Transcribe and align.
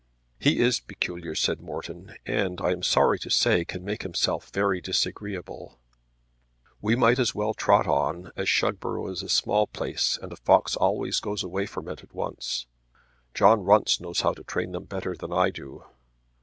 "He 0.39 0.57
is 0.59 0.79
peculiar," 0.79 1.35
said 1.35 1.61
Morton, 1.61 2.15
"and 2.25 2.59
I 2.59 2.71
am 2.71 2.81
sorry 2.81 3.19
to 3.19 3.29
say 3.29 3.63
can 3.63 3.83
make 3.85 4.01
himself 4.01 4.49
very 4.49 4.81
disagreeable." 4.81 5.77
"We 6.81 6.95
might 6.95 7.19
as 7.19 7.35
well 7.35 7.53
trot 7.53 7.85
on 7.85 8.31
as 8.35 8.49
Shugborough 8.49 9.11
is 9.11 9.21
a 9.21 9.29
small 9.29 9.67
place, 9.67 10.17
and 10.19 10.31
a 10.33 10.37
fox 10.37 10.75
always 10.75 11.19
goes 11.19 11.43
away 11.43 11.67
from 11.67 11.87
it 11.87 12.01
at 12.01 12.15
once. 12.15 12.65
John 13.35 13.63
Runce 13.63 13.99
knows 14.01 14.21
how 14.21 14.33
to 14.33 14.43
train 14.43 14.71
them 14.71 14.85
better 14.85 15.15
than 15.15 15.31
I 15.31 15.51
do." 15.51 15.83